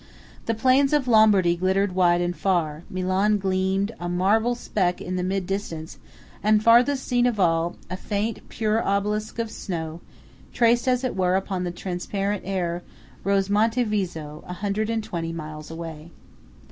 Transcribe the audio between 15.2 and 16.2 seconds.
miles away.